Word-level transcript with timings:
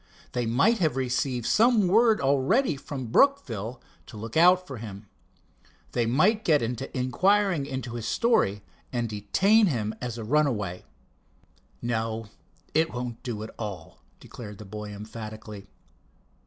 They 0.31 0.47
might 0.47 0.79
have 0.79 0.95
received 0.95 1.45
some 1.45 1.85
word 1.87 2.19
already 2.21 2.75
from 2.75 3.11
Brookville 3.11 3.79
to 4.07 4.17
look 4.17 4.35
out 4.35 4.65
for 4.65 4.77
him. 4.77 5.05
They 5.91 6.07
might 6.07 6.43
get 6.43 6.57
to 6.79 6.97
inquiring 6.97 7.67
into 7.67 7.93
his 7.93 8.07
story 8.07 8.63
and 8.91 9.07
detain 9.07 9.67
him 9.67 9.93
as 10.01 10.17
a 10.17 10.23
runaway. 10.23 10.85
"No, 11.83 12.29
it 12.73 12.91
won't 12.91 13.21
do 13.21 13.43
at 13.43 13.53
all," 13.59 13.99
declared 14.19 14.57
the 14.57 14.65
boy 14.65 14.85
emphatically. 14.91 15.67